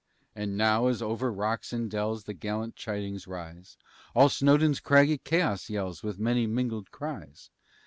And 0.35 0.57
now, 0.57 0.87
as 0.87 1.03
over 1.03 1.31
rocks 1.31 1.71
and 1.71 1.87
dells, 1.87 2.23
The 2.23 2.33
gallant 2.33 2.75
chidings 2.75 3.27
rise, 3.27 3.77
All 4.15 4.29
Snowdon's 4.29 4.79
craggy 4.79 5.19
chaos 5.19 5.69
yells 5.69 6.01
With 6.01 6.17
many 6.17 6.47
mingled 6.47 6.89
cries. 6.89 7.51